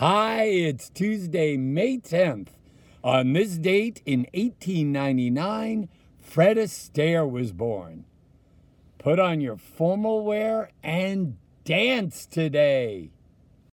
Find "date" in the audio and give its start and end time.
3.56-4.02